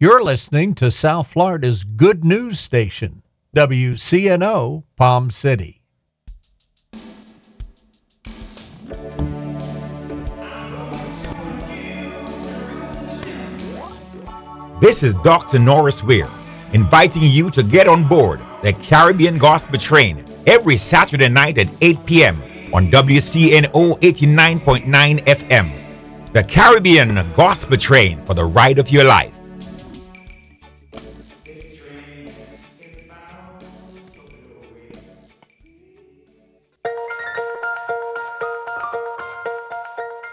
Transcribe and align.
You're 0.00 0.22
listening 0.22 0.76
to 0.76 0.92
South 0.92 1.26
Florida's 1.26 1.82
good 1.82 2.24
news 2.24 2.60
station, 2.60 3.24
WCNO 3.56 4.84
Palm 4.94 5.28
City. 5.28 5.82
This 14.80 15.02
is 15.02 15.14
Dr. 15.14 15.58
Norris 15.58 16.04
Weir, 16.04 16.28
inviting 16.72 17.24
you 17.24 17.50
to 17.50 17.64
get 17.64 17.88
on 17.88 18.06
board 18.06 18.40
the 18.62 18.74
Caribbean 18.74 19.36
Gospel 19.36 19.80
Train 19.80 20.24
every 20.46 20.76
Saturday 20.76 21.28
night 21.28 21.58
at 21.58 21.74
8 21.80 22.06
p.m. 22.06 22.40
on 22.72 22.86
WCNO 22.86 23.98
89.9 23.98 25.24
FM. 25.24 26.32
The 26.32 26.44
Caribbean 26.44 27.16
Gospel 27.32 27.76
Train 27.76 28.20
for 28.20 28.34
the 28.34 28.44
ride 28.44 28.78
of 28.78 28.92
your 28.92 29.02
life. 29.02 29.37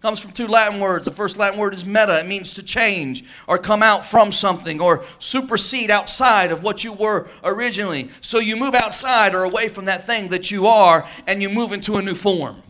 Comes 0.00 0.18
from 0.18 0.32
two 0.32 0.46
Latin 0.46 0.80
words. 0.80 1.04
The 1.04 1.10
first 1.10 1.36
Latin 1.36 1.58
word 1.58 1.74
is 1.74 1.84
meta. 1.84 2.18
It 2.20 2.26
means 2.26 2.52
to 2.52 2.62
change 2.62 3.22
or 3.46 3.58
come 3.58 3.82
out 3.82 4.06
from 4.06 4.32
something 4.32 4.80
or 4.80 5.04
supersede 5.18 5.90
outside 5.90 6.50
of 6.50 6.62
what 6.62 6.82
you 6.84 6.94
were 6.94 7.28
originally. 7.44 8.08
So 8.22 8.38
you 8.38 8.56
move 8.56 8.74
outside 8.74 9.34
or 9.34 9.44
away 9.44 9.68
from 9.68 9.84
that 9.84 10.04
thing 10.04 10.28
that 10.28 10.50
you 10.50 10.66
are 10.66 11.06
and 11.26 11.42
you 11.42 11.50
move 11.50 11.74
into 11.74 11.96
a 11.96 12.02
new 12.02 12.14
form. 12.14 12.62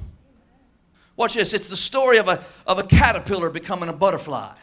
Watch 1.17 1.35
this. 1.35 1.55
It's 1.55 1.69
the 1.69 1.77
story 1.77 2.19
of 2.19 2.27
a, 2.27 2.45
of 2.67 2.81
a 2.81 2.83
caterpillar 2.83 3.51
becoming 3.51 3.89
a 3.89 3.93
butterfly. 3.93 4.55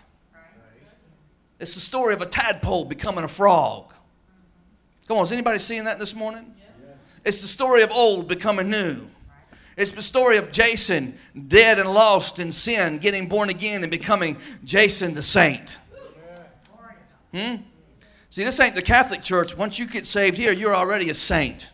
It's 1.60 1.74
the 1.74 1.80
story 1.80 2.14
of 2.14 2.22
a 2.22 2.26
tadpole 2.26 2.84
becoming 2.84 3.24
a 3.24 3.30
frog. 3.30 3.94
Come 5.08 5.18
on, 5.18 5.24
is 5.24 5.32
anybody 5.32 5.58
seeing 5.58 5.86
that 5.86 6.00
this 6.00 6.14
morning? 6.14 6.54
It's 7.24 7.38
the 7.38 7.48
story 7.48 7.82
of 7.82 7.92
old 7.92 8.28
becoming 8.28 8.70
new. 8.70 9.08
It's 9.78 9.92
the 9.92 10.02
story 10.02 10.38
of 10.38 10.52
Jason, 10.52 11.18
dead 11.48 11.78
and 11.78 11.88
lost 11.88 12.40
in 12.40 12.52
sin, 12.52 12.98
getting 12.98 13.30
born 13.30 13.50
again 13.50 13.84
and 13.84 13.92
becoming 13.92 14.38
Jason 14.64 15.14
the 15.14 15.22
saint. 15.22 15.78
Hmm? 17.32 17.58
See, 18.30 18.44
this 18.44 18.60
ain't 18.60 18.74
the 18.74 18.82
Catholic 18.82 19.22
Church. 19.22 19.56
Once 19.56 19.78
you 19.78 19.86
get 19.86 20.08
saved 20.08 20.36
here, 20.36 20.52
you're 20.52 20.76
already 20.76 21.12
a 21.12 21.14
saint. 21.14 21.70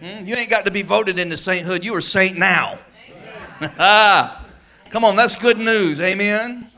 Hmm? 0.00 0.26
You 0.26 0.34
ain't 0.34 0.50
got 0.50 0.64
to 0.64 0.72
be 0.72 0.82
voted 0.82 1.16
into 1.16 1.36
sainthood. 1.36 1.84
You 1.84 1.94
are 1.94 2.00
saint 2.00 2.36
now. 2.36 2.80
Come 4.90 5.04
on, 5.04 5.14
that's 5.14 5.36
good 5.36 5.58
news. 5.58 6.00
Amen. 6.00 6.68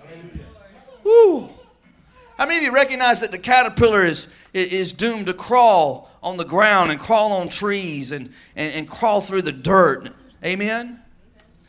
Woo. 1.03 1.52
How 2.39 2.47
many 2.47 2.59
of 2.59 2.63
you 2.63 2.73
recognize 2.73 3.21
that 3.21 3.31
the 3.31 3.39
caterpillar 3.39 4.05
is, 4.05 4.29
is 4.53 4.93
doomed 4.93 5.27
to 5.27 5.35
crawl 5.35 6.11
on 6.23 6.37
the 6.37 6.45
ground 6.45 6.91
and 6.91 6.99
crawl 6.99 7.33
on 7.33 7.49
trees 7.49 8.13
and, 8.13 8.31
and, 8.57 8.75
and 8.75 8.89
crawl 8.89 9.21
through 9.21 9.43
the 9.43 9.53
dirt? 9.53 10.13
Amen? 10.45 11.03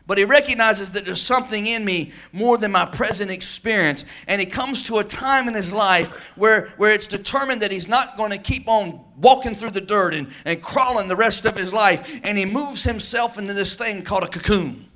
But 0.06 0.18
he 0.18 0.26
recognizes 0.26 0.92
that 0.92 1.06
there's 1.06 1.22
something 1.22 1.66
in 1.66 1.86
me 1.86 2.12
more 2.34 2.58
than 2.58 2.74
my 2.74 2.86
present 2.86 3.32
experience. 3.32 4.04
And 4.28 4.42
he 4.42 4.46
comes 4.46 4.84
to 4.84 4.98
a 4.98 5.04
time 5.04 5.48
in 5.48 5.54
his 5.54 5.74
life 5.74 6.34
where, 6.36 6.74
where 6.76 6.92
it's 6.92 7.08
determined 7.08 7.62
that 7.62 7.72
he's 7.72 7.88
not 7.88 8.18
going 8.18 8.32
to 8.32 8.38
keep 8.38 8.68
on 8.68 9.00
walking 9.16 9.56
through 9.56 9.72
the 9.72 9.82
dirt 9.82 10.14
and, 10.14 10.28
and 10.44 10.62
crawling 10.62 11.08
the 11.08 11.16
rest 11.16 11.46
of 11.46 11.56
his 11.56 11.72
life. 11.72 12.20
And 12.24 12.38
he 12.38 12.46
moves 12.46 12.84
himself 12.84 13.38
into 13.38 13.54
this 13.54 13.78
thing 13.78 14.02
called 14.02 14.24
a 14.24 14.28
cocoon. 14.28 14.90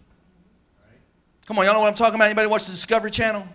Come 1.46 1.58
on, 1.58 1.66
y'all 1.66 1.76
know 1.76 1.80
what 1.80 1.88
I'm 1.88 1.96
talking 1.96 2.16
about? 2.16 2.26
Anybody 2.26 2.50
watch 2.50 2.66
the 2.66 2.74
Discovery 2.74 3.12
Channel? 3.12 3.48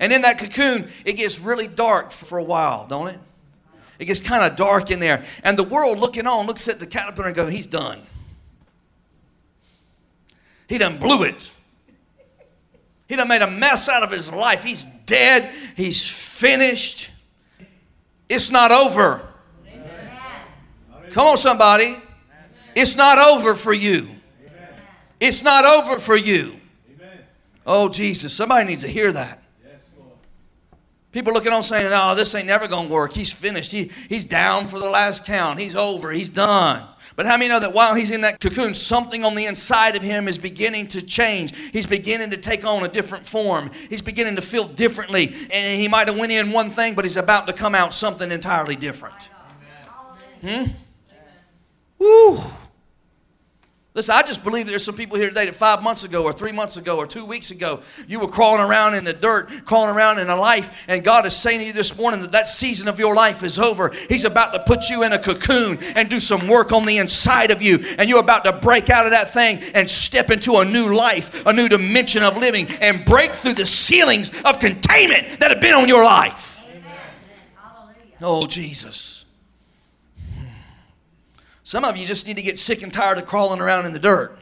And 0.00 0.12
in 0.12 0.22
that 0.22 0.38
cocoon, 0.38 0.90
it 1.04 1.14
gets 1.14 1.38
really 1.38 1.66
dark 1.66 2.10
for 2.12 2.38
a 2.38 2.42
while, 2.42 2.86
don't 2.86 3.08
it? 3.08 3.18
It 3.98 4.04
gets 4.04 4.20
kind 4.20 4.44
of 4.44 4.56
dark 4.56 4.90
in 4.90 5.00
there. 5.00 5.24
And 5.42 5.58
the 5.58 5.64
world 5.64 5.98
looking 5.98 6.26
on 6.26 6.46
looks 6.46 6.68
at 6.68 6.78
the 6.78 6.86
caterpillar 6.86 7.28
and 7.28 7.36
goes, 7.36 7.52
he's 7.52 7.66
done. 7.66 8.00
He 10.68 10.78
done 10.78 10.98
blew 10.98 11.24
it. 11.24 11.50
He 13.08 13.16
done 13.16 13.28
made 13.28 13.42
a 13.42 13.50
mess 13.50 13.88
out 13.88 14.02
of 14.02 14.12
his 14.12 14.30
life. 14.30 14.62
He's 14.62 14.84
dead. 15.06 15.52
He's 15.76 16.06
finished. 16.06 17.10
It's 18.28 18.50
not 18.50 18.70
over. 18.70 19.22
Come 21.10 21.26
on, 21.26 21.36
somebody. 21.38 21.96
It's 22.74 22.96
not 22.96 23.18
over 23.18 23.54
for 23.54 23.72
you. 23.72 24.10
It's 25.18 25.42
not 25.42 25.64
over 25.64 25.98
for 25.98 26.16
you. 26.16 26.60
Oh, 27.66 27.88
Jesus. 27.88 28.32
Somebody 28.34 28.68
needs 28.68 28.82
to 28.82 28.88
hear 28.88 29.10
that. 29.12 29.37
People 31.10 31.32
looking 31.32 31.52
on 31.52 31.62
saying, 31.62 31.90
oh, 31.92 32.14
this 32.14 32.34
ain't 32.34 32.46
never 32.46 32.68
going 32.68 32.88
to 32.88 32.94
work. 32.94 33.14
He's 33.14 33.32
finished. 33.32 33.72
He, 33.72 33.90
he's 34.08 34.26
down 34.26 34.68
for 34.68 34.78
the 34.78 34.90
last 34.90 35.24
count. 35.24 35.58
He's 35.58 35.74
over. 35.74 36.10
He's 36.10 36.28
done. 36.28 36.86
But 37.16 37.26
how 37.26 37.36
many 37.36 37.48
know 37.48 37.58
that 37.58 37.72
while 37.72 37.94
he's 37.94 38.10
in 38.10 38.20
that 38.20 38.38
cocoon, 38.38 38.74
something 38.74 39.24
on 39.24 39.34
the 39.34 39.46
inside 39.46 39.96
of 39.96 40.02
him 40.02 40.28
is 40.28 40.38
beginning 40.38 40.86
to 40.88 41.02
change? 41.02 41.56
He's 41.72 41.86
beginning 41.86 42.30
to 42.30 42.36
take 42.36 42.64
on 42.64 42.84
a 42.84 42.88
different 42.88 43.26
form. 43.26 43.70
He's 43.88 44.02
beginning 44.02 44.36
to 44.36 44.42
feel 44.42 44.68
differently. 44.68 45.34
And 45.50 45.80
he 45.80 45.88
might 45.88 46.08
have 46.08 46.16
went 46.16 46.30
in 46.30 46.52
one 46.52 46.70
thing, 46.70 46.94
but 46.94 47.04
he's 47.04 47.16
about 47.16 47.46
to 47.48 47.52
come 47.52 47.74
out 47.74 47.94
something 47.94 48.30
entirely 48.30 48.76
different. 48.76 49.30
Hmm? 50.42 50.64
Woo! 51.98 52.40
Listen, 53.98 54.14
I 54.14 54.22
just 54.22 54.44
believe 54.44 54.68
there's 54.68 54.84
some 54.84 54.94
people 54.94 55.18
here 55.18 55.28
today 55.28 55.46
that 55.46 55.56
five 55.56 55.82
months 55.82 56.04
ago, 56.04 56.22
or 56.22 56.32
three 56.32 56.52
months 56.52 56.76
ago, 56.76 56.98
or 56.98 57.04
two 57.04 57.24
weeks 57.24 57.50
ago, 57.50 57.80
you 58.06 58.20
were 58.20 58.28
crawling 58.28 58.60
around 58.60 58.94
in 58.94 59.02
the 59.02 59.12
dirt, 59.12 59.50
crawling 59.64 59.90
around 59.90 60.20
in 60.20 60.30
a 60.30 60.36
life, 60.36 60.84
and 60.86 61.02
God 61.02 61.26
is 61.26 61.34
saying 61.34 61.58
to 61.58 61.64
you 61.64 61.72
this 61.72 61.96
morning 61.96 62.20
that 62.20 62.30
that 62.30 62.46
season 62.46 62.86
of 62.86 63.00
your 63.00 63.16
life 63.16 63.42
is 63.42 63.58
over. 63.58 63.90
He's 64.08 64.24
about 64.24 64.52
to 64.52 64.60
put 64.60 64.88
you 64.88 65.02
in 65.02 65.12
a 65.12 65.18
cocoon 65.18 65.78
and 65.96 66.08
do 66.08 66.20
some 66.20 66.46
work 66.46 66.70
on 66.70 66.86
the 66.86 66.98
inside 66.98 67.50
of 67.50 67.60
you, 67.60 67.80
and 67.98 68.08
you're 68.08 68.20
about 68.20 68.44
to 68.44 68.52
break 68.52 68.88
out 68.88 69.04
of 69.04 69.10
that 69.10 69.32
thing 69.32 69.58
and 69.74 69.90
step 69.90 70.30
into 70.30 70.58
a 70.58 70.64
new 70.64 70.94
life, 70.94 71.44
a 71.44 71.52
new 71.52 71.68
dimension 71.68 72.22
of 72.22 72.36
living, 72.36 72.68
and 72.80 73.04
break 73.04 73.32
through 73.32 73.54
the 73.54 73.66
ceilings 73.66 74.30
of 74.44 74.60
containment 74.60 75.40
that 75.40 75.50
have 75.50 75.60
been 75.60 75.74
on 75.74 75.88
your 75.88 76.04
life. 76.04 76.62
Oh, 78.22 78.46
Jesus. 78.46 79.17
Some 81.68 81.84
of 81.84 81.98
you 81.98 82.06
just 82.06 82.26
need 82.26 82.36
to 82.36 82.42
get 82.42 82.58
sick 82.58 82.82
and 82.82 82.90
tired 82.90 83.18
of 83.18 83.26
crawling 83.26 83.60
around 83.60 83.84
in 83.84 83.92
the 83.92 83.98
dirt. 83.98 84.38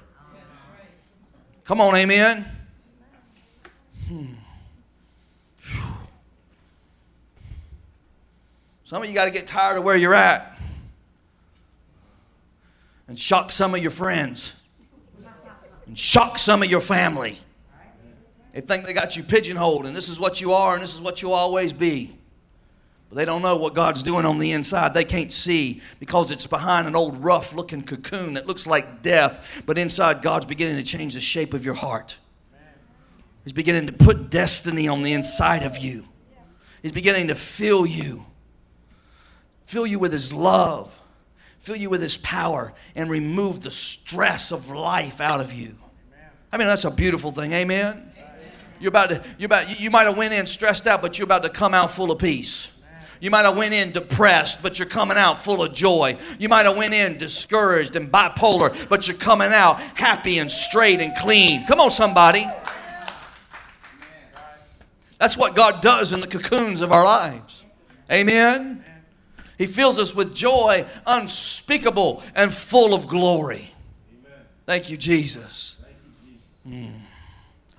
Come 1.64 1.80
on, 1.80 1.96
amen. 1.96 2.46
Hmm. 4.06 4.34
Some 8.84 9.02
of 9.02 9.08
you 9.08 9.14
got 9.14 9.24
to 9.24 9.32
get 9.32 9.48
tired 9.48 9.76
of 9.76 9.82
where 9.82 9.96
you're 9.96 10.14
at 10.14 10.56
and 13.08 13.18
shock 13.18 13.50
some 13.50 13.74
of 13.74 13.82
your 13.82 13.90
friends 13.90 14.54
and 15.88 15.98
shock 15.98 16.38
some 16.38 16.62
of 16.62 16.70
your 16.70 16.80
family. 16.80 17.40
They 18.52 18.60
think 18.60 18.84
they 18.84 18.92
got 18.92 19.16
you 19.16 19.24
pigeonholed 19.24 19.84
and 19.84 19.96
this 19.96 20.08
is 20.08 20.20
what 20.20 20.40
you 20.40 20.52
are 20.52 20.74
and 20.74 20.82
this 20.84 20.94
is 20.94 21.00
what 21.00 21.22
you'll 21.22 21.32
always 21.32 21.72
be. 21.72 22.16
But 23.08 23.16
they 23.16 23.24
don't 23.24 23.42
know 23.42 23.56
what 23.56 23.74
God's 23.74 24.02
doing 24.02 24.24
on 24.24 24.38
the 24.38 24.52
inside. 24.52 24.92
They 24.92 25.04
can't 25.04 25.32
see 25.32 25.80
because 26.00 26.30
it's 26.30 26.46
behind 26.46 26.88
an 26.88 26.96
old 26.96 27.22
rough 27.24 27.54
looking 27.54 27.82
cocoon 27.82 28.34
that 28.34 28.46
looks 28.46 28.66
like 28.66 29.02
death. 29.02 29.62
But 29.64 29.78
inside, 29.78 30.22
God's 30.22 30.46
beginning 30.46 30.76
to 30.76 30.82
change 30.82 31.14
the 31.14 31.20
shape 31.20 31.54
of 31.54 31.64
your 31.64 31.74
heart. 31.74 32.18
He's 33.44 33.52
beginning 33.52 33.86
to 33.86 33.92
put 33.92 34.28
destiny 34.28 34.88
on 34.88 35.02
the 35.02 35.12
inside 35.12 35.62
of 35.62 35.78
you. 35.78 36.04
He's 36.82 36.90
beginning 36.90 37.28
to 37.28 37.36
fill 37.36 37.86
you, 37.86 38.26
fill 39.66 39.86
you 39.86 40.00
with 40.00 40.12
His 40.12 40.32
love, 40.32 40.92
fill 41.60 41.76
you 41.76 41.88
with 41.88 42.02
His 42.02 42.16
power, 42.16 42.74
and 42.96 43.08
remove 43.08 43.62
the 43.62 43.70
stress 43.70 44.50
of 44.50 44.70
life 44.70 45.20
out 45.20 45.40
of 45.40 45.52
you. 45.52 45.76
I 46.52 46.56
mean, 46.56 46.66
that's 46.66 46.84
a 46.84 46.90
beautiful 46.90 47.30
thing. 47.30 47.52
Amen. 47.52 48.12
You're 48.80 48.90
about 48.90 49.10
to, 49.10 49.24
you're 49.38 49.46
about, 49.46 49.80
you 49.80 49.90
might 49.90 50.06
have 50.06 50.18
went 50.18 50.34
in 50.34 50.46
stressed 50.46 50.86
out, 50.86 51.00
but 51.00 51.18
you're 51.18 51.24
about 51.24 51.44
to 51.44 51.48
come 51.48 51.72
out 51.72 51.90
full 51.90 52.10
of 52.10 52.18
peace. 52.18 52.72
You 53.20 53.30
might 53.30 53.44
have 53.44 53.56
went 53.56 53.74
in 53.74 53.92
depressed, 53.92 54.62
but 54.62 54.78
you're 54.78 54.88
coming 54.88 55.16
out 55.16 55.38
full 55.38 55.62
of 55.62 55.72
joy. 55.72 56.18
You 56.38 56.48
might 56.48 56.66
have 56.66 56.76
went 56.76 56.94
in 56.94 57.18
discouraged 57.18 57.96
and 57.96 58.10
bipolar, 58.10 58.88
but 58.88 59.08
you're 59.08 59.16
coming 59.16 59.52
out 59.52 59.80
happy 59.80 60.38
and 60.38 60.50
straight 60.50 61.00
and 61.00 61.14
clean. 61.16 61.66
Come 61.66 61.80
on, 61.80 61.90
somebody. 61.90 62.46
That's 65.18 65.36
what 65.36 65.54
God 65.54 65.80
does 65.80 66.12
in 66.12 66.20
the 66.20 66.26
cocoons 66.26 66.82
of 66.82 66.92
our 66.92 67.04
lives. 67.04 67.64
Amen. 68.10 68.84
He 69.58 69.66
fills 69.66 69.98
us 69.98 70.14
with 70.14 70.34
joy 70.34 70.86
unspeakable 71.06 72.22
and 72.34 72.52
full 72.52 72.94
of 72.94 73.06
glory. 73.06 73.72
Thank 74.66 74.90
you, 74.90 74.96
Jesus. 74.96 75.76
Mm. 76.68 76.92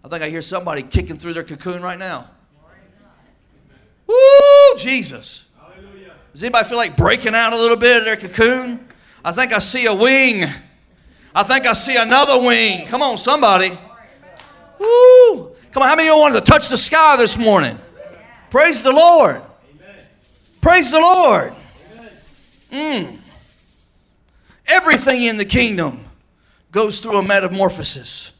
I 0.03 0.07
think 0.07 0.23
I 0.23 0.29
hear 0.29 0.41
somebody 0.41 0.81
kicking 0.81 1.17
through 1.17 1.33
their 1.33 1.43
cocoon 1.43 1.81
right 1.81 1.99
now. 1.99 2.29
Woo, 4.07 4.77
Jesus. 4.77 5.45
Does 6.33 6.43
anybody 6.43 6.69
feel 6.69 6.77
like 6.77 6.95
breaking 6.95 7.35
out 7.35 7.53
a 7.53 7.57
little 7.57 7.77
bit 7.77 7.97
of 7.97 8.05
their 8.05 8.15
cocoon? 8.15 8.87
I 9.25 9.31
think 9.31 9.53
I 9.53 9.59
see 9.59 9.85
a 9.85 9.93
wing. 9.93 10.45
I 11.33 11.43
think 11.43 11.65
I 11.65 11.73
see 11.73 11.97
another 11.97 12.41
wing. 12.41 12.87
Come 12.87 13.01
on, 13.01 13.17
somebody. 13.17 13.77
Woo. 14.79 15.51
Come 15.71 15.83
on, 15.83 15.89
how 15.89 15.95
many 15.95 16.09
of 16.09 16.15
you 16.15 16.21
wanted 16.21 16.45
to 16.45 16.51
touch 16.51 16.69
the 16.69 16.77
sky 16.77 17.17
this 17.17 17.37
morning? 17.37 17.77
Praise 18.49 18.81
the 18.81 18.91
Lord. 18.91 19.41
Praise 20.61 20.91
the 20.91 20.99
Lord. 20.99 21.51
Mm. 22.71 23.13
Everything 24.67 25.23
in 25.23 25.37
the 25.37 25.45
kingdom 25.45 26.05
goes 26.71 26.99
through 26.99 27.17
a 27.17 27.23
metamorphosis. 27.23 28.31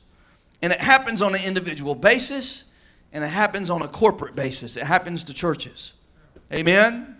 And 0.61 0.73
it 0.73 0.79
happens 0.79 1.21
on 1.21 1.35
an 1.35 1.43
individual 1.43 1.95
basis 1.95 2.63
and 3.11 3.23
it 3.23 3.27
happens 3.27 3.69
on 3.69 3.81
a 3.81 3.87
corporate 3.87 4.35
basis. 4.35 4.77
It 4.77 4.83
happens 4.83 5.23
to 5.25 5.33
churches. 5.33 5.93
Amen? 6.51 7.17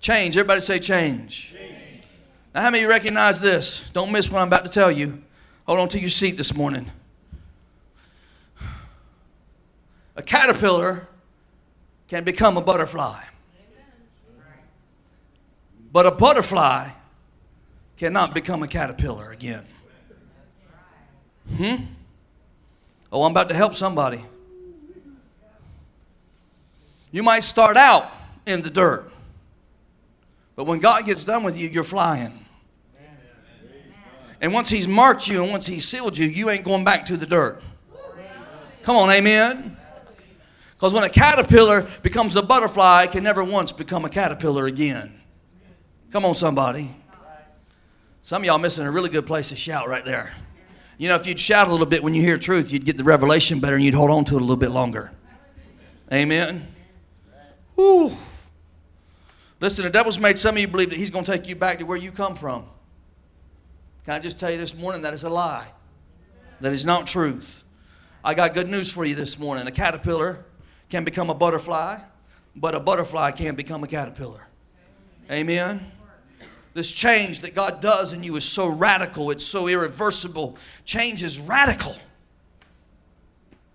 Change. 0.00 0.36
Everybody 0.36 0.60
say 0.60 0.78
change. 0.78 1.52
change. 1.52 2.04
Now, 2.54 2.62
how 2.62 2.70
many 2.70 2.84
recognize 2.84 3.40
this? 3.40 3.82
Don't 3.92 4.10
miss 4.10 4.30
what 4.30 4.40
I'm 4.40 4.48
about 4.48 4.64
to 4.64 4.70
tell 4.70 4.90
you. 4.90 5.22
Hold 5.66 5.78
on 5.78 5.88
to 5.90 6.00
your 6.00 6.10
seat 6.10 6.36
this 6.36 6.54
morning. 6.54 6.90
A 10.16 10.22
caterpillar 10.22 11.06
can 12.08 12.24
become 12.24 12.56
a 12.56 12.60
butterfly. 12.60 13.22
But 15.92 16.06
a 16.06 16.10
butterfly 16.10 16.90
cannot 17.96 18.34
become 18.34 18.62
a 18.62 18.68
caterpillar 18.68 19.30
again. 19.30 19.66
Hmm? 21.56 21.74
Oh, 23.12 23.24
I'm 23.24 23.32
about 23.32 23.48
to 23.48 23.54
help 23.54 23.74
somebody. 23.74 24.24
You 27.10 27.22
might 27.22 27.40
start 27.40 27.76
out 27.76 28.10
in 28.46 28.62
the 28.62 28.70
dirt, 28.70 29.10
but 30.56 30.64
when 30.64 30.78
God 30.78 31.04
gets 31.04 31.24
done 31.24 31.42
with 31.42 31.56
you, 31.56 31.68
you're 31.68 31.84
flying. 31.84 32.44
And 34.40 34.52
once 34.52 34.68
He's 34.68 34.88
marked 34.88 35.28
you 35.28 35.42
and 35.42 35.50
once 35.50 35.66
He's 35.66 35.86
sealed 35.86 36.16
you, 36.16 36.26
you 36.26 36.50
ain't 36.50 36.64
going 36.64 36.84
back 36.84 37.06
to 37.06 37.16
the 37.16 37.26
dirt. 37.26 37.62
Come 38.82 38.96
on, 38.96 39.10
amen. 39.10 39.76
Because 40.74 40.94
when 40.94 41.04
a 41.04 41.10
caterpillar 41.10 41.86
becomes 42.02 42.36
a 42.36 42.42
butterfly, 42.42 43.04
it 43.04 43.10
can 43.10 43.22
never 43.22 43.44
once 43.44 43.70
become 43.70 44.06
a 44.06 44.08
caterpillar 44.08 44.66
again. 44.66 45.20
Come 46.10 46.24
on, 46.24 46.34
somebody. 46.34 46.96
Some 48.22 48.42
of 48.42 48.46
y'all 48.46 48.58
missing 48.58 48.86
a 48.86 48.90
really 48.90 49.10
good 49.10 49.26
place 49.26 49.50
to 49.50 49.56
shout 49.56 49.88
right 49.88 50.04
there. 50.04 50.32
You 50.96 51.08
know, 51.08 51.14
if 51.14 51.26
you'd 51.26 51.40
shout 51.40 51.68
a 51.68 51.70
little 51.70 51.86
bit 51.86 52.02
when 52.02 52.14
you 52.14 52.22
hear 52.22 52.38
truth, 52.38 52.72
you'd 52.72 52.84
get 52.84 52.96
the 52.96 53.04
revelation 53.04 53.60
better 53.60 53.76
and 53.76 53.84
you'd 53.84 53.94
hold 53.94 54.10
on 54.10 54.24
to 54.26 54.34
it 54.36 54.38
a 54.38 54.40
little 54.40 54.56
bit 54.56 54.70
longer. 54.70 55.12
Amen. 56.12 56.66
Whew. 57.80 58.12
Listen, 59.58 59.84
the 59.84 59.90
devil's 59.90 60.18
made 60.18 60.38
some 60.38 60.54
of 60.54 60.60
you 60.60 60.68
believe 60.68 60.90
that 60.90 60.98
he's 60.98 61.10
going 61.10 61.24
to 61.24 61.32
take 61.32 61.48
you 61.48 61.56
back 61.56 61.78
to 61.78 61.84
where 61.84 61.96
you 61.96 62.12
come 62.12 62.34
from. 62.34 62.64
Can 64.04 64.14
I 64.14 64.18
just 64.18 64.38
tell 64.38 64.50
you 64.50 64.58
this 64.58 64.74
morning 64.74 65.02
that 65.02 65.14
is 65.14 65.24
a 65.24 65.30
lie? 65.30 65.68
That 66.60 66.74
is 66.74 66.84
not 66.84 67.06
truth. 67.06 67.62
I 68.22 68.34
got 68.34 68.52
good 68.52 68.68
news 68.68 68.92
for 68.92 69.06
you 69.06 69.14
this 69.14 69.38
morning. 69.38 69.66
A 69.66 69.70
caterpillar 69.70 70.44
can 70.90 71.04
become 71.04 71.30
a 71.30 71.34
butterfly, 71.34 71.98
but 72.54 72.74
a 72.74 72.80
butterfly 72.80 73.30
can't 73.30 73.56
become 73.56 73.82
a 73.82 73.86
caterpillar. 73.86 74.46
Amen. 75.30 75.90
This 76.74 76.92
change 76.92 77.40
that 77.40 77.54
God 77.54 77.80
does 77.80 78.12
in 78.12 78.22
you 78.22 78.36
is 78.36 78.44
so 78.44 78.66
radical, 78.66 79.30
it's 79.30 79.44
so 79.44 79.68
irreversible. 79.68 80.58
Change 80.84 81.22
is 81.22 81.40
radical. 81.40 81.96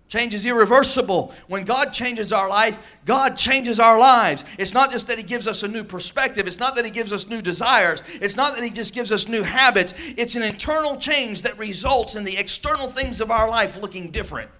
Change 0.08 0.34
is 0.34 0.46
irreversible. 0.46 1.34
When 1.48 1.64
God 1.64 1.92
changes 1.92 2.32
our 2.32 2.48
life, 2.48 2.78
God 3.04 3.36
changes 3.36 3.80
our 3.80 3.98
lives. 3.98 4.44
It's 4.56 4.72
not 4.72 4.92
just 4.92 5.08
that 5.08 5.18
He 5.18 5.24
gives 5.24 5.48
us 5.48 5.64
a 5.64 5.68
new 5.68 5.82
perspective, 5.82 6.46
it's 6.46 6.60
not 6.60 6.76
that 6.76 6.84
He 6.84 6.92
gives 6.92 7.12
us 7.12 7.28
new 7.28 7.42
desires, 7.42 8.04
it's 8.20 8.36
not 8.36 8.54
that 8.54 8.62
He 8.62 8.70
just 8.70 8.94
gives 8.94 9.10
us 9.10 9.26
new 9.26 9.42
habits. 9.42 9.94
It's 10.16 10.36
an 10.36 10.44
internal 10.44 10.96
change 10.96 11.42
that 11.42 11.58
results 11.58 12.14
in 12.14 12.22
the 12.22 12.36
external 12.36 12.88
things 12.88 13.20
of 13.20 13.32
our 13.32 13.50
life 13.50 13.78
looking 13.80 14.12
different. 14.12 14.50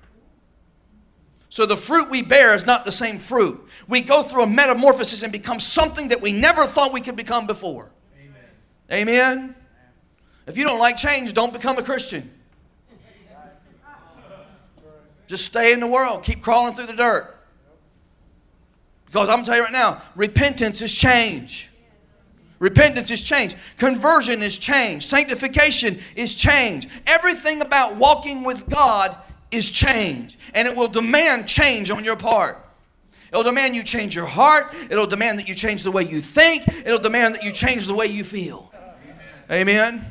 So 1.48 1.64
the 1.64 1.76
fruit 1.76 2.10
we 2.10 2.22
bear 2.22 2.54
is 2.54 2.66
not 2.66 2.84
the 2.84 2.92
same 2.92 3.18
fruit. 3.18 3.64
We 3.86 4.00
go 4.00 4.24
through 4.24 4.42
a 4.42 4.46
metamorphosis 4.48 5.22
and 5.22 5.32
become 5.32 5.60
something 5.60 6.08
that 6.08 6.20
we 6.20 6.32
never 6.32 6.66
thought 6.66 6.92
we 6.92 7.00
could 7.00 7.16
become 7.16 7.46
before. 7.46 7.90
Amen. 8.90 9.08
Amen. 9.08 9.54
If 10.48 10.56
you 10.56 10.64
don't 10.64 10.80
like 10.80 10.96
change, 10.96 11.32
don't 11.34 11.52
become 11.52 11.78
a 11.78 11.82
Christian. 11.84 12.35
Just 15.26 15.44
stay 15.44 15.72
in 15.72 15.80
the 15.80 15.86
world. 15.86 16.22
Keep 16.22 16.42
crawling 16.42 16.74
through 16.74 16.86
the 16.86 16.92
dirt. 16.92 17.36
Because 19.06 19.28
I'm 19.28 19.40
to 19.40 19.44
tell 19.44 19.56
you 19.56 19.62
right 19.64 19.72
now, 19.72 20.02
repentance 20.14 20.82
is 20.82 20.94
change. 20.94 21.70
Repentance 22.58 23.10
is 23.10 23.22
change. 23.22 23.54
Conversion 23.76 24.42
is 24.42 24.56
change. 24.58 25.04
Sanctification 25.06 25.98
is 26.14 26.34
change. 26.34 26.88
Everything 27.06 27.60
about 27.60 27.96
walking 27.96 28.42
with 28.42 28.68
God 28.68 29.16
is 29.50 29.70
change. 29.70 30.38
And 30.54 30.66
it 30.66 30.74
will 30.74 30.88
demand 30.88 31.46
change 31.46 31.90
on 31.90 32.04
your 32.04 32.16
part. 32.16 32.62
It'll 33.30 33.42
demand 33.42 33.76
you 33.76 33.82
change 33.82 34.14
your 34.14 34.26
heart. 34.26 34.74
It'll 34.88 35.06
demand 35.06 35.38
that 35.38 35.48
you 35.48 35.54
change 35.54 35.82
the 35.82 35.90
way 35.90 36.04
you 36.04 36.20
think. 36.20 36.66
It'll 36.68 36.98
demand 36.98 37.34
that 37.34 37.44
you 37.44 37.52
change 37.52 37.86
the 37.86 37.94
way 37.94 38.06
you 38.06 38.24
feel. 38.24 38.72
Amen. 39.50 40.10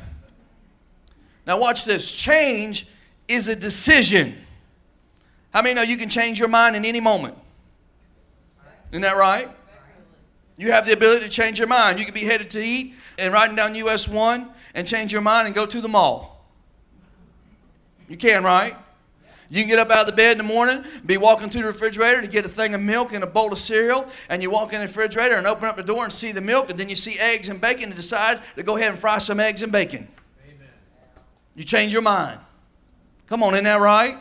Now, 1.46 1.58
watch 1.58 1.84
this. 1.84 2.12
Change 2.12 2.86
is 3.28 3.48
a 3.48 3.56
decision. 3.56 4.36
How 5.56 5.62
many 5.62 5.72
know 5.72 5.80
you 5.80 5.96
can 5.96 6.10
change 6.10 6.38
your 6.38 6.50
mind 6.50 6.76
in 6.76 6.84
any 6.84 7.00
moment? 7.00 7.34
Isn't 8.90 9.00
that 9.00 9.16
right? 9.16 9.48
You 10.58 10.72
have 10.72 10.84
the 10.84 10.92
ability 10.92 11.22
to 11.22 11.30
change 11.30 11.58
your 11.58 11.66
mind. 11.66 11.98
You 11.98 12.04
could 12.04 12.12
be 12.12 12.24
headed 12.24 12.50
to 12.50 12.62
eat 12.62 12.94
and 13.18 13.32
riding 13.32 13.56
down 13.56 13.74
US 13.74 14.06
1 14.06 14.50
and 14.74 14.86
change 14.86 15.14
your 15.14 15.22
mind 15.22 15.46
and 15.46 15.54
go 15.54 15.64
to 15.64 15.80
the 15.80 15.88
mall. 15.88 16.46
You 18.06 18.18
can, 18.18 18.44
right? 18.44 18.76
You 19.48 19.62
can 19.62 19.68
get 19.68 19.78
up 19.78 19.90
out 19.90 20.00
of 20.00 20.06
the 20.08 20.12
bed 20.12 20.32
in 20.32 20.36
the 20.36 20.44
morning, 20.44 20.84
be 21.06 21.16
walking 21.16 21.48
to 21.48 21.58
the 21.58 21.64
refrigerator 21.64 22.20
to 22.20 22.28
get 22.28 22.44
a 22.44 22.50
thing 22.50 22.74
of 22.74 22.82
milk 22.82 23.14
and 23.14 23.24
a 23.24 23.26
bowl 23.26 23.50
of 23.50 23.58
cereal, 23.58 24.06
and 24.28 24.42
you 24.42 24.50
walk 24.50 24.74
in 24.74 24.80
the 24.80 24.86
refrigerator 24.86 25.36
and 25.36 25.46
open 25.46 25.68
up 25.68 25.78
the 25.78 25.82
door 25.82 26.04
and 26.04 26.12
see 26.12 26.32
the 26.32 26.42
milk, 26.42 26.68
and 26.68 26.78
then 26.78 26.90
you 26.90 26.96
see 26.96 27.18
eggs 27.18 27.48
and 27.48 27.62
bacon 27.62 27.84
and 27.84 27.96
decide 27.96 28.42
to 28.56 28.62
go 28.62 28.76
ahead 28.76 28.90
and 28.90 28.98
fry 28.98 29.16
some 29.16 29.40
eggs 29.40 29.62
and 29.62 29.72
bacon. 29.72 30.06
Amen. 30.44 30.68
You 31.54 31.64
change 31.64 31.94
your 31.94 32.02
mind. 32.02 32.40
Come 33.26 33.42
on, 33.42 33.54
isn't 33.54 33.64
that 33.64 33.80
right? 33.80 34.18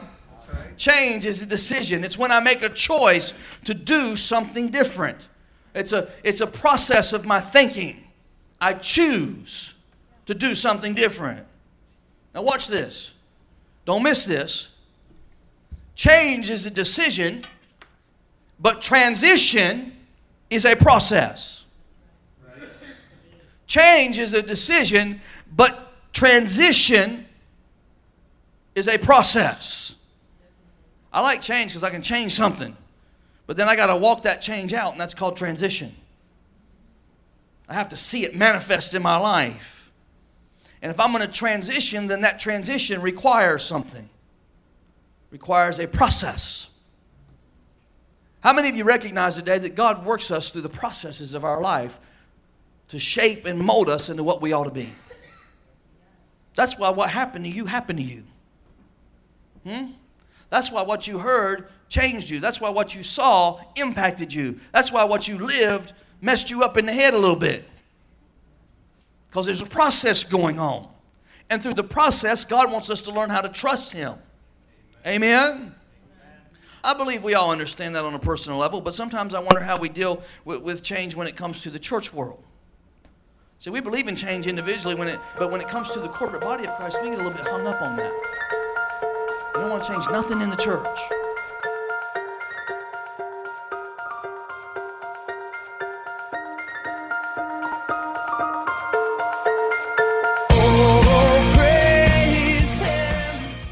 Change 0.77 1.25
is 1.25 1.41
a 1.41 1.45
decision. 1.45 2.03
It's 2.03 2.17
when 2.17 2.31
I 2.31 2.39
make 2.39 2.61
a 2.61 2.69
choice 2.69 3.33
to 3.63 3.73
do 3.73 4.15
something 4.15 4.69
different. 4.69 5.27
It's 5.73 5.93
a, 5.93 6.09
it's 6.23 6.41
a 6.41 6.47
process 6.47 7.13
of 7.13 7.25
my 7.25 7.39
thinking. 7.39 8.07
I 8.59 8.73
choose 8.73 9.73
to 10.25 10.33
do 10.33 10.55
something 10.55 10.93
different. 10.93 11.45
Now, 12.33 12.41
watch 12.41 12.67
this. 12.67 13.13
Don't 13.85 14.03
miss 14.03 14.25
this. 14.25 14.69
Change 15.95 16.49
is 16.49 16.65
a 16.65 16.71
decision, 16.71 17.43
but 18.59 18.81
transition 18.81 19.95
is 20.49 20.65
a 20.65 20.75
process. 20.75 21.65
Change 23.67 24.17
is 24.17 24.33
a 24.33 24.41
decision, 24.41 25.21
but 25.55 26.13
transition 26.13 27.25
is 28.75 28.87
a 28.87 28.97
process. 28.97 29.84
I 31.15 31.21
like 31.21 31.41
change 31.41 31.71
because 31.71 31.85
I 31.85 31.91
can 31.91 32.01
change 32.01 32.33
something, 32.33 32.75
but 33.47 33.55
then 33.55 33.69
I 33.69 33.77
got 33.77 33.87
to 33.87 33.95
walk 33.95 34.23
that 34.23 34.41
change 34.41 34.73
out, 34.73 34.91
and 34.91 34.99
that's 34.99 35.13
called 35.13 35.37
transition. 35.37 35.95
I 37.69 37.73
have 37.73 37.87
to 37.89 37.97
see 37.97 38.25
it 38.25 38.35
manifest 38.35 38.93
in 38.93 39.01
my 39.01 39.15
life. 39.15 39.93
And 40.81 40.91
if 40.91 40.99
I'm 40.99 41.13
going 41.13 41.25
to 41.25 41.33
transition, 41.33 42.07
then 42.07 42.21
that 42.21 42.41
transition 42.41 43.01
requires 43.01 43.63
something 43.63 44.09
requires 45.31 45.79
a 45.79 45.87
process. 45.87 46.69
How 48.41 48.53
many 48.53 48.69
of 48.69 48.75
you 48.77 48.83
recognize 48.85 49.35
today 49.35 49.57
that 49.57 49.75
God 49.75 50.05
works 50.05 50.31
us 50.31 50.49
through 50.49 50.61
the 50.61 50.69
processes 50.69 51.33
of 51.33 51.43
our 51.43 51.61
life 51.61 51.99
to 52.89 52.99
shape 52.99 53.43
and 53.43 53.59
mold 53.59 53.89
us 53.89 54.07
into 54.07 54.23
what 54.23 54.41
we 54.41 54.53
ought 54.53 54.63
to 54.65 54.71
be? 54.71 54.93
That's 56.53 56.77
why 56.77 56.89
what 56.89 57.09
happened 57.09 57.43
to 57.45 57.51
you 57.51 57.65
happened 57.65 57.99
to 57.99 58.05
you. 58.05 58.23
Hmm? 59.65 59.85
That's 60.49 60.71
why 60.71 60.83
what 60.83 61.07
you 61.07 61.19
heard 61.19 61.69
changed 61.89 62.29
you. 62.29 62.39
That's 62.39 62.61
why 62.61 62.69
what 62.69 62.95
you 62.95 63.03
saw 63.03 63.61
impacted 63.75 64.33
you. 64.33 64.59
That's 64.71 64.91
why 64.91 65.03
what 65.03 65.27
you 65.27 65.37
lived 65.37 65.93
messed 66.21 66.49
you 66.49 66.63
up 66.63 66.77
in 66.77 66.85
the 66.85 66.93
head 66.93 67.13
a 67.13 67.17
little 67.17 67.35
bit. 67.35 67.67
Because 69.29 69.45
there's 69.45 69.61
a 69.61 69.65
process 69.65 70.23
going 70.23 70.59
on. 70.59 70.87
And 71.49 71.61
through 71.61 71.73
the 71.75 71.83
process, 71.83 72.45
God 72.45 72.71
wants 72.71 72.89
us 72.89 73.01
to 73.01 73.11
learn 73.11 73.29
how 73.29 73.41
to 73.41 73.49
trust 73.49 73.93
Him. 73.93 74.15
Amen? 75.05 75.75
I 76.83 76.93
believe 76.93 77.23
we 77.23 77.33
all 77.33 77.51
understand 77.51 77.95
that 77.95 78.05
on 78.05 78.13
a 78.13 78.19
personal 78.19 78.59
level, 78.59 78.79
but 78.79 78.93
sometimes 78.93 79.33
I 79.33 79.39
wonder 79.39 79.61
how 79.61 79.77
we 79.77 79.89
deal 79.89 80.21
with, 80.45 80.61
with 80.61 80.83
change 80.83 81.15
when 81.15 81.27
it 81.27 81.35
comes 81.35 81.61
to 81.61 81.69
the 81.69 81.79
church 81.79 82.13
world. 82.13 82.43
See, 83.59 83.71
we 83.71 83.81
believe 83.81 84.07
in 84.07 84.15
change 84.15 84.45
individually, 84.45 84.93
when 84.93 85.07
it, 85.07 85.19
but 85.39 85.51
when 85.51 85.61
it 85.61 85.67
comes 85.67 85.91
to 85.93 85.99
the 85.99 86.09
corporate 86.09 86.41
body 86.41 86.67
of 86.67 86.75
Christ, 86.75 87.01
we 87.01 87.09
get 87.09 87.19
a 87.19 87.23
little 87.23 87.33
bit 87.33 87.47
hung 87.47 87.65
up 87.65 87.81
on 87.81 87.95
that. 87.97 88.13
We 89.55 89.61
don't 89.61 89.69
want 89.69 89.83
to 89.85 89.93
change 89.93 90.05
nothing 90.09 90.41
in 90.41 90.49
the 90.49 90.57
church. 90.57 90.99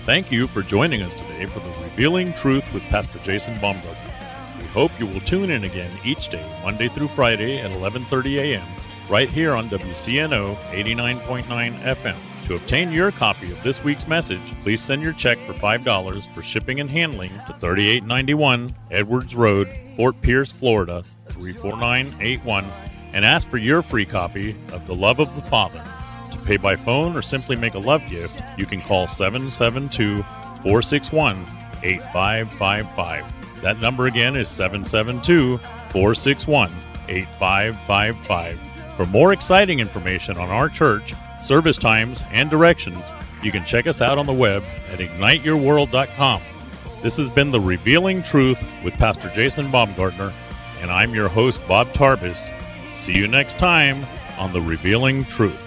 Thank 0.06 0.32
you 0.32 0.48
for 0.48 0.62
joining 0.62 1.02
us 1.02 1.16
today 1.16 1.48
for 1.48 1.60
the 1.60 1.68
Revealing 1.82 2.32
Truth 2.34 2.74
with 2.74 2.84
Pastor 2.84 3.20
Jason 3.20 3.60
Baumgartner. 3.60 4.14
We 4.60 4.66
hope 4.68 4.92
you 4.98 5.06
will 5.06 5.20
tune 5.22 5.50
in 5.50 5.66
again 5.66 5.92
each 6.06 6.30
day, 6.30 6.50
Monday 6.64 6.88
through 6.88 7.10
Friday 7.10 7.60
at 7.60 7.72
11:30 7.72 8.38
a.m. 8.38 8.68
right 9.10 9.28
here 9.28 9.54
on 9.54 9.68
WCNO 9.68 10.56
89.9 10.72 11.78
FM. 11.80 12.33
To 12.46 12.56
obtain 12.56 12.92
your 12.92 13.12
copy 13.12 13.52
of 13.52 13.64
this 13.64 13.84
week's 13.84 14.08
message, 14.08 14.42
please 14.64 14.82
send 14.82 15.02
your 15.02 15.14
check 15.14 15.38
for 15.48 15.54
$5 15.54 16.34
for 16.34 16.42
shipping 16.42 16.80
and 16.82 16.90
handling 16.90 17.32
to 17.48 17.54
3891 17.54 18.76
Edwards 18.92 19.34
Road, 19.34 19.68
Fort 19.96 20.20
Pierce, 20.22 20.52
Florida 20.52 21.04
34981 21.30 22.66
and 23.14 23.24
ask 23.24 23.48
for 23.48 23.58
your 23.58 23.82
free 23.82 24.06
copy 24.06 24.56
of 24.72 24.86
The 24.88 24.96
Love 24.96 25.20
of 25.20 25.34
the 25.36 25.42
Father 25.44 25.82
To 26.32 26.38
pay 26.40 26.58
by 26.58 26.76
phone, 26.76 27.16
or 27.16 27.22
simply 27.22 27.56
make 27.56 27.76
a 27.76 27.80
love 27.80 28.02
gift, 28.10 28.42
you 28.58 28.66
can 28.66 28.82
call 28.82 29.08
772 29.08 30.24
461 30.64 31.46
8555. 31.84 33.62
That 33.62 33.80
number 33.80 34.08
again 34.08 34.36
is 34.36 34.50
772 34.50 35.60
461 35.92 36.72
8555. 37.08 38.60
For 38.98 39.06
more 39.08 39.34
exciting 39.34 39.80
information 39.80 40.38
on 40.38 40.50
our 40.50 40.70
church, 40.70 41.14
service 41.44 41.78
times, 41.78 42.24
and 42.32 42.50
directions, 42.50 43.14
you 43.42 43.52
can 43.52 43.66
check 43.66 43.88
us 43.88 44.02
out 44.02 44.18
on 44.18 44.26
the 44.26 44.34
web 44.34 44.64
at 44.90 45.00
igniteyourworld.com. 45.00 46.42
This 47.02 47.18
has 47.18 47.30
been 47.30 47.52
The 47.52 47.60
Revealing 47.60 48.24
Truth 48.24 48.60
with 48.84 48.94
Pastor 48.96 49.30
Jason 49.30 49.70
Baumgartner, 49.70 50.34
and 50.82 50.90
I'm 50.90 51.14
your 51.14 51.28
host, 51.28 51.66
Bob 51.68 51.88
Tarbis. 51.88 52.52
See 52.94 53.14
you 53.14 53.28
next 53.28 53.58
time 53.58 54.06
on 54.38 54.54
The 54.54 54.62
Revealing 54.62 55.26
Truth. 55.26 55.63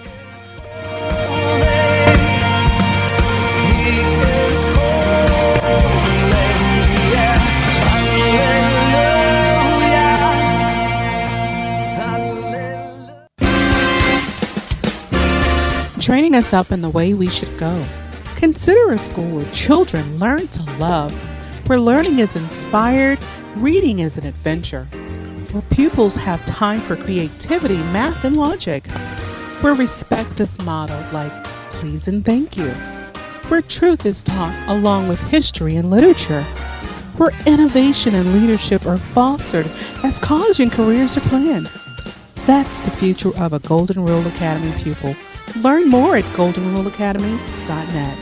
Us 16.37 16.53
up 16.53 16.71
in 16.71 16.83
the 16.83 16.91
way 16.91 17.15
we 17.15 17.29
should 17.29 17.59
go. 17.59 17.83
Consider 18.37 18.93
a 18.93 18.99
school 18.99 19.37
where 19.37 19.51
children 19.53 20.19
learn 20.19 20.47
to 20.49 20.63
love, 20.79 21.13
where 21.67 21.81
learning 21.81 22.19
is 22.19 22.37
inspired, 22.37 23.19
reading 23.57 24.01
is 24.01 24.19
an 24.19 24.27
adventure, 24.27 24.85
where 25.53 25.63
pupils 25.71 26.15
have 26.15 26.45
time 26.45 26.83
for 26.83 26.95
creativity, 26.95 27.79
math, 27.85 28.25
and 28.25 28.37
logic, 28.37 28.87
where 29.63 29.75
respect 29.75 30.39
is 30.39 30.61
modeled 30.63 31.11
like 31.13 31.33
please 31.71 32.07
and 32.07 32.25
thank 32.25 32.57
you, 32.57 32.71
where 33.49 33.63
truth 33.63 34.05
is 34.05 34.23
taught 34.23 34.55
along 34.69 35.09
with 35.09 35.23
history 35.23 35.77
and 35.77 35.91
literature, 35.91 36.43
where 37.17 37.33
innovation 37.47 38.15
and 38.15 38.39
leadership 38.39 38.85
are 38.85 38.99
fostered 38.99 39.67
as 40.05 40.19
college 40.19 40.61
and 40.61 40.71
careers 40.71 41.17
are 41.17 41.21
planned. 41.21 41.71
That's 42.45 42.81
the 42.81 42.91
future 42.91 43.37
of 43.39 43.55
a 43.55 43.59
Golden 43.61 44.05
Rule 44.05 44.27
Academy 44.27 44.73
pupil 44.83 45.17
Learn 45.63 45.89
more 45.89 46.17
at 46.17 46.25
goldenruleacademy.net. 46.25 48.19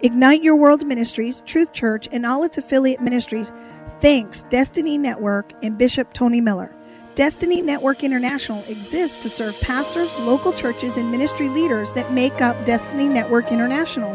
Ignite 0.00 0.42
Your 0.42 0.56
World 0.56 0.86
Ministries, 0.86 1.42
Truth 1.46 1.72
Church, 1.72 2.08
and 2.12 2.26
all 2.26 2.44
its 2.44 2.58
affiliate 2.58 3.00
ministries 3.00 3.52
thanks 4.00 4.42
Destiny 4.44 4.98
Network 4.98 5.52
and 5.64 5.78
Bishop 5.78 6.12
Tony 6.12 6.40
Miller. 6.40 6.76
Destiny 7.14 7.62
Network 7.62 8.04
International 8.04 8.62
exists 8.68 9.22
to 9.22 9.30
serve 9.30 9.58
pastors, 9.62 10.14
local 10.20 10.52
churches, 10.52 10.98
and 10.98 11.10
ministry 11.10 11.48
leaders 11.48 11.92
that 11.92 12.12
make 12.12 12.42
up 12.42 12.62
Destiny 12.66 13.08
Network 13.08 13.50
International. 13.50 14.14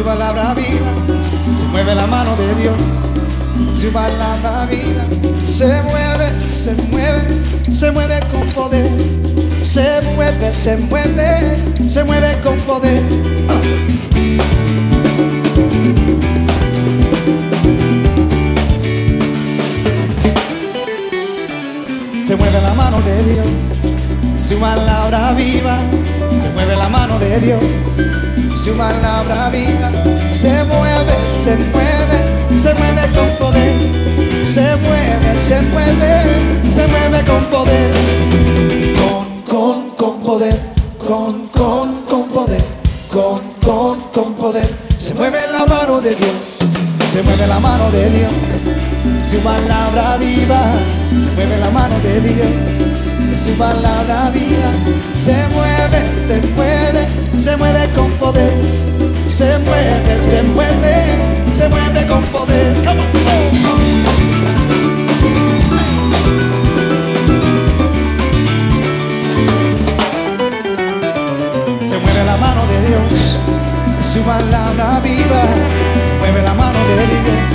su 0.00 0.06
palabra 0.06 0.54
viva. 0.54 0.92
Se 1.54 1.66
mueve 1.66 1.94
la 1.94 2.06
mano 2.06 2.34
de 2.36 2.54
Dios, 2.54 2.74
su 3.78 3.92
palabra 3.92 4.64
viva. 4.64 5.04
Se 5.44 5.66
mueve, 5.82 6.32
se 6.50 6.74
mueve, 6.90 7.20
se 7.74 7.90
mueve 7.90 8.20
con 8.32 8.46
poder. 8.54 8.88
Se 9.62 10.00
mueve, 10.14 10.52
se 10.54 10.76
mueve, 10.78 11.54
se 11.86 12.04
mueve 12.04 12.34
con 12.42 12.56
poder. 12.60 13.02
Se 22.24 22.36
mueve 22.36 22.62
la 22.62 22.74
mano 22.74 23.02
de 23.02 23.34
Dios, 23.34 23.46
su 24.40 24.58
palabra 24.58 25.34
viva. 25.34 25.78
Se 26.40 26.48
mueve 26.54 26.74
la 26.74 26.88
mano 26.88 27.18
de 27.18 27.40
Dios, 27.40 27.62
su 28.54 28.72
palabra 28.76 29.50
viva. 29.50 29.90
Se 30.32 30.64
mueve, 30.64 31.14
se 31.32 31.56
mueve, 31.56 32.58
se 32.58 32.74
mueve 32.74 33.02
con 33.14 33.28
poder. 33.38 34.44
Se 34.44 34.60
mueve, 34.60 35.36
se 35.36 35.60
mueve, 35.62 36.70
se 36.70 36.86
mueve 36.86 37.24
con 37.24 37.44
poder. 37.44 37.90
Con, 38.98 39.42
con, 39.48 39.90
con 39.96 40.22
poder. 40.22 40.58
Con, 40.98 41.48
con, 41.48 42.02
con 42.04 42.28
poder. 42.28 42.64
Con, 43.10 43.40
con, 43.62 44.00
con 44.12 44.34
poder. 44.34 44.70
Se 44.96 45.14
mueve 45.14 45.38
la 45.52 45.66
mano 45.66 46.00
de 46.00 46.14
Dios. 46.14 46.58
Se 47.10 47.22
mueve 47.22 47.46
la 47.46 47.58
mano 47.60 47.90
de 47.90 48.10
Dios. 48.10 48.32
Su 49.22 49.38
palabra 49.38 50.16
viva. 50.16 50.74
Se 51.18 51.30
mueve 51.32 51.58
la 51.58 51.70
mano 51.70 51.94
de 52.00 52.20
Dios. 52.20 52.89
Su 53.36 53.52
palabra 53.52 54.30
viva. 54.30 54.72
Se 55.14 55.34
mueve, 55.54 56.02
se 56.16 56.40
mueve, 56.54 57.06
se 57.38 57.56
mueve 57.56 57.88
con 57.94 58.10
poder. 58.12 58.52
Se 59.26 59.58
mueve, 59.60 60.20
se 60.20 60.42
mueve, 60.42 61.18
se 61.52 61.68
mueve 61.68 62.06
con 62.06 62.22
poder. 62.24 62.74
Come 62.84 63.00
on. 63.00 63.10
Se 71.88 71.98
mueve 71.98 72.24
la 72.24 72.36
mano 72.36 72.62
de 72.66 72.88
Dios, 72.88 73.38
su 74.00 74.20
palabra 74.20 75.00
viva. 75.00 75.89
Mueve 76.30 76.46
la 76.46 76.54
mano 76.54 76.78
de 76.86 77.06
Dios, 77.08 77.50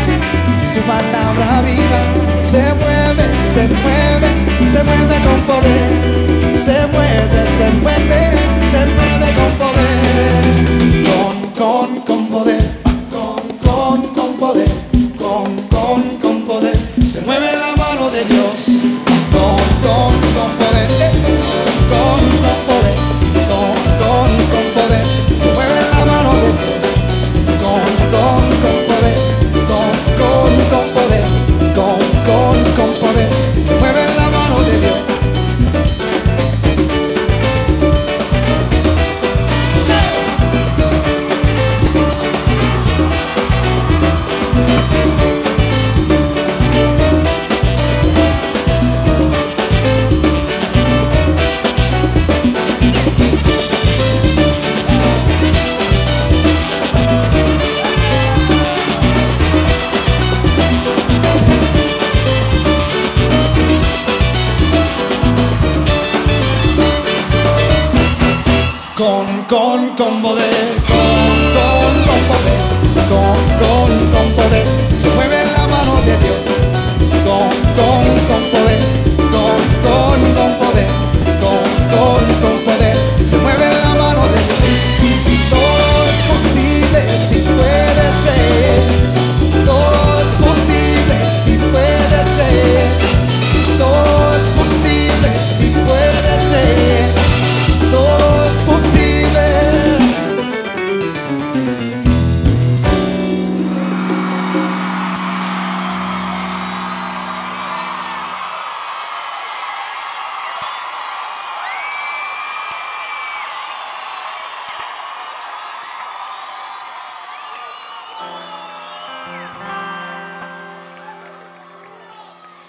su 0.74 0.82
palabra 0.82 1.62
viva. 1.62 2.02
Se 2.44 2.60
mueve, 2.60 3.24
se 3.40 3.64
mueve, 3.70 4.28
se 4.68 4.84
mueve 4.84 5.16
con 5.24 5.40
poder. 5.48 5.92
Se 6.58 6.86
mueve, 6.92 7.48
se 7.48 7.70
mueve, 7.82 8.38
se 8.68 8.86
mueve 8.86 9.34
con 9.34 9.52
poder. 9.64 10.44
Con, 11.08 11.36
con, 11.56 12.02
con 12.02 12.28
poder. 12.28 12.64
Con, 13.12 13.40
con, 13.64 14.14
con 14.14 14.34
poder. 14.34 14.72
Con, 15.18 15.56
con, 15.70 16.02
con 16.22 16.42
poder. 16.42 16.78
Se 17.02 17.22
mueve 17.22 17.54
la 17.54 17.78
mano 17.78 18.10
de 18.10 18.26
Dios. 18.26 18.82
Con, 19.32 19.64
con, 19.84 20.12
con 20.36 20.52
poder. 20.58 20.90
Eh, 21.00 21.12
Con, 21.90 22.25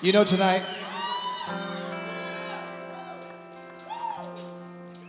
You 0.07 0.13
know, 0.13 0.23
tonight, 0.23 0.63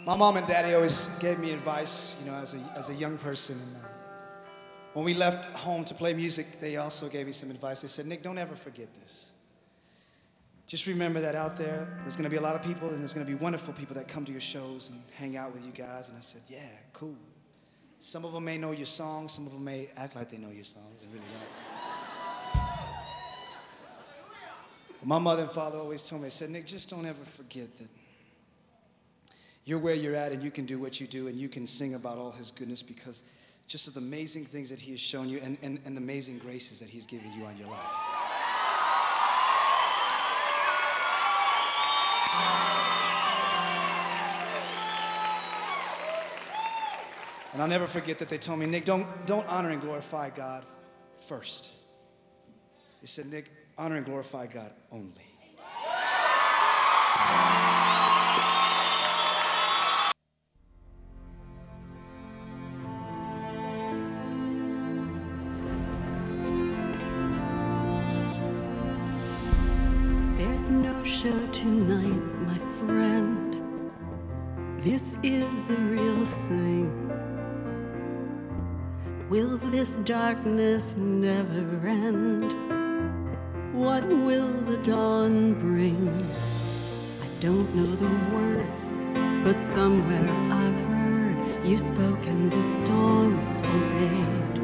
my 0.04 0.18
mom 0.18 0.38
and 0.38 0.48
daddy 0.48 0.74
always 0.74 1.10
gave 1.20 1.38
me 1.38 1.52
advice, 1.52 2.20
you 2.20 2.32
know, 2.32 2.36
as 2.40 2.56
a, 2.56 2.58
as 2.76 2.90
a 2.90 2.96
young 2.96 3.16
person. 3.20 3.60
Uh, 3.76 3.88
when 4.94 5.06
we 5.06 5.14
left 5.14 5.56
home 5.56 5.86
to 5.86 5.94
play 5.94 6.16
music, 6.16 6.60
they 6.60 6.78
also 6.78 7.10
gave 7.10 7.28
me 7.28 7.32
some 7.32 7.52
advice. 7.52 7.84
They 7.84 7.88
said, 7.90 8.08
Nick, 8.08 8.24
don't 8.24 8.40
ever 8.40 8.56
forget 8.56 8.88
this. 9.00 9.30
Just 10.66 10.88
remember 10.88 11.22
that 11.22 11.36
out 11.36 11.58
there, 11.58 11.88
there's 12.02 12.16
to 12.24 12.32
be 12.32 12.38
a 12.38 12.42
lot 12.42 12.56
of 12.56 12.64
people, 12.64 12.90
and 12.90 12.98
there's 12.98 13.14
to 13.24 13.32
be 13.32 13.38
wonderful 13.38 13.76
people 13.76 13.94
that 13.98 14.08
come 14.08 14.26
to 14.26 14.32
your 14.32 14.42
shows 14.42 14.90
and 14.90 15.00
hang 15.14 15.38
out 15.38 15.54
with 15.54 15.64
you 15.64 15.74
guys. 15.74 16.10
And 16.10 16.18
I 16.18 16.22
said, 16.22 16.42
yeah, 16.48 16.70
cool. 16.94 17.16
Some 18.00 18.26
of 18.26 18.34
them 18.34 18.46
may 18.46 18.58
know 18.58 18.72
your 18.72 18.88
songs, 18.88 19.32
some 19.34 19.46
of 19.46 19.54
them 19.54 19.64
may 19.64 19.90
act 19.96 20.16
like 20.16 20.32
they 20.32 20.38
know 20.38 20.50
your 20.50 20.64
songs 20.64 21.04
and 21.04 21.14
really 21.14 21.26
don't. 21.32 21.77
My 25.08 25.20
mother 25.20 25.44
and 25.44 25.52
father 25.52 25.78
always 25.78 26.06
told 26.06 26.22
me, 26.22 26.26
they 26.26 26.32
said, 26.32 26.50
Nick, 26.50 26.66
just 26.66 26.90
don't 26.90 27.06
ever 27.06 27.24
forget 27.24 27.78
that 27.78 27.88
you're 29.64 29.80
where 29.80 29.94
you're 29.94 30.16
at 30.16 30.34
and 30.34 30.44
you 30.44 30.52
can 30.52 30.66
do 30.66 30.80
what 30.80 31.00
you 31.00 31.08
do 31.08 31.30
and 31.30 31.38
you 31.38 31.48
can 31.48 31.66
sing 31.66 31.94
about 31.94 32.18
all 32.18 32.32
his 32.32 32.52
goodness 32.52 32.84
because 32.84 33.24
just 33.68 33.88
of 33.88 33.94
the 33.94 34.02
amazing 34.02 34.44
things 34.44 34.70
that 34.70 34.82
he 34.82 34.92
has 34.92 35.00
shown 35.00 35.30
you 35.30 35.40
and, 35.42 35.58
and, 35.62 35.80
and 35.86 35.96
the 35.96 36.02
amazing 36.02 36.40
graces 36.40 36.82
that 36.82 36.90
he's 36.90 37.06
given 37.06 37.32
you 37.32 37.46
on 37.46 37.56
your 37.56 37.70
life. 37.70 37.86
And 47.54 47.62
I'll 47.62 47.70
never 47.70 47.88
forget 47.88 48.20
that 48.20 48.28
they 48.28 48.38
told 48.38 48.60
me, 48.60 48.66
Nick, 48.66 48.84
don't, 48.84 49.08
don't 49.26 49.48
honor 49.48 49.70
and 49.70 49.80
glorify 49.80 50.32
God 50.32 50.66
first. 51.30 51.72
They 53.00 53.08
said, 53.08 53.28
Nick, 53.28 53.50
honor 53.78 53.98
and 53.98 54.06
glorify 54.06 54.48
God 54.48 54.72
only. 54.92 55.14
There's 70.38 70.72
no 70.72 71.04
show 71.04 71.48
tonight, 71.48 72.24
my 72.48 72.58
friend. 72.80 73.38
This 74.80 75.20
is 75.22 75.66
the 75.66 75.78
real 75.78 76.26
thing. 76.26 77.12
Will 79.30 79.58
this 79.58 79.98
darkness 79.98 80.96
never 80.96 81.88
end? 81.88 82.77
What 83.78 84.08
will 84.08 84.52
the 84.66 84.78
dawn 84.78 85.54
bring? 85.54 86.10
I 87.22 87.28
don't 87.40 87.76
know 87.76 87.86
the 87.86 88.36
words, 88.36 88.92
but 89.44 89.62
somewhere 89.62 90.28
I've 90.52 90.80
heard 90.90 91.38
you 91.64 91.78
spoke 91.78 92.26
and 92.26 92.52
the 92.52 92.64
storm 92.64 93.38
obeyed. 93.78 94.58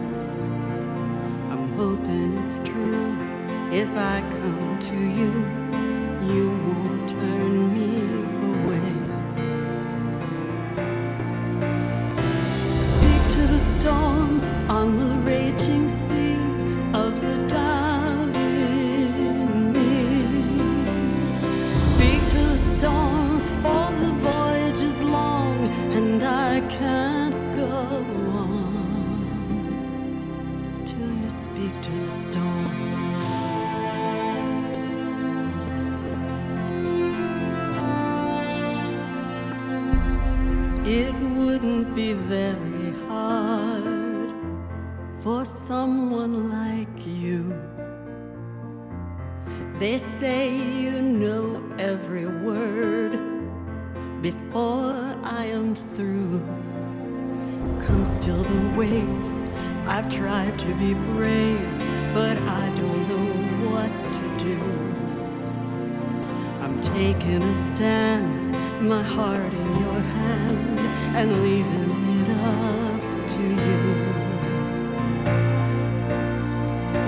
I'm 1.52 1.74
hoping 1.78 2.40
it's 2.40 2.58
true. 2.58 3.16
If 3.72 3.96
I 3.96 4.22
come 4.22 4.80
to 4.80 4.96
you, 4.96 5.32
you 6.34 6.50
won't 6.66 7.08
turn 7.08 7.72
me 7.72 8.33
before 54.24 55.18
I 55.22 55.48
am 55.48 55.76
through. 55.76 56.40
Come 57.86 58.06
still 58.06 58.42
the 58.42 58.78
waves. 58.78 59.44
I've 59.86 60.08
tried 60.08 60.58
to 60.60 60.74
be 60.76 60.94
brave, 60.94 61.68
but 62.14 62.38
I 62.38 62.70
don't 62.74 63.04
know 63.12 63.30
what 63.68 63.92
to 64.20 64.26
do. 64.48 64.60
I'm 66.64 66.80
taking 66.80 67.44
a 67.44 67.54
stand, 67.54 68.54
my 68.82 69.04
heart 69.04 69.52
in 69.52 69.70
your 69.86 70.02
hand, 70.18 70.80
and 71.20 71.44
leaving 71.44 71.94
it 72.22 72.30
up 72.56 73.02
to 73.36 73.44
you. 73.68 73.84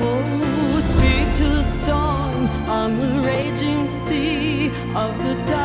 Oh, 0.03 0.79
speak 0.91 1.27
to 1.37 1.47
the 1.59 1.63
storm 1.63 2.49
on 2.67 2.97
the 2.97 3.21
raging 3.21 3.87
sea 4.03 4.67
of 4.93 5.17
the 5.23 5.35
doubt 5.45 5.64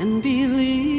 and 0.00 0.22
believe 0.22 0.89